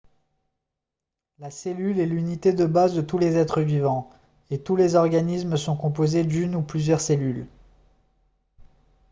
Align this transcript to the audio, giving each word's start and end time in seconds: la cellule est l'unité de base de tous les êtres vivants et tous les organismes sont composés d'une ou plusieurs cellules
la 1.37 1.51
cellule 1.51 1.99
est 1.99 2.07
l'unité 2.07 2.53
de 2.53 2.65
base 2.65 2.95
de 2.95 3.01
tous 3.03 3.19
les 3.19 3.35
êtres 3.35 3.61
vivants 3.61 4.09
et 4.49 4.57
tous 4.57 4.75
les 4.75 4.95
organismes 4.95 5.57
sont 5.57 5.75
composés 5.77 6.23
d'une 6.23 6.55
ou 6.55 6.63
plusieurs 6.63 7.01
cellules 7.01 7.45